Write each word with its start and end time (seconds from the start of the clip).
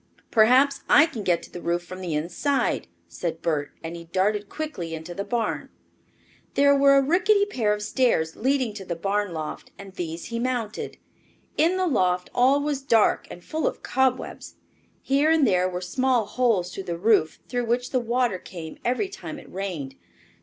"Perhaps 0.31 0.81
I 0.89 1.05
can 1.05 1.21
get 1.21 1.43
to 1.43 1.51
the 1.51 1.61
roof 1.61 1.83
from 1.85 2.01
the 2.01 2.15
inside," 2.15 2.87
said 3.07 3.43
Bert, 3.43 3.69
and 3.83 3.95
he 3.95 4.05
darted 4.05 4.49
quickly 4.49 4.95
into 4.95 5.13
the 5.13 5.23
barn. 5.23 5.69
There 6.55 6.73
were 6.75 6.97
a 6.97 7.03
rickety 7.03 7.45
pair 7.45 7.71
of 7.71 7.83
stairs 7.83 8.35
leading 8.35 8.73
to 8.73 8.83
the 8.83 8.95
barn 8.95 9.31
loft 9.31 9.71
and 9.77 9.93
these 9.93 10.25
he 10.33 10.39
mounted. 10.39 10.97
In 11.55 11.77
the 11.77 11.85
loft 11.85 12.31
all 12.33 12.61
was 12.61 12.81
dark 12.81 13.27
and 13.29 13.43
full 13.43 13.67
of 13.67 13.83
cobwebs. 13.83 14.55
Here 15.03 15.29
and 15.29 15.45
there 15.45 15.69
were 15.69 15.81
small 15.81 16.25
holes 16.25 16.73
through 16.73 16.85
the 16.85 16.97
roof, 16.97 17.37
through 17.47 17.65
which 17.65 17.91
the 17.91 17.99
water 17.99 18.39
came 18.39 18.79
every 18.83 19.07
time 19.07 19.37
it 19.37 19.53
rained. 19.53 19.93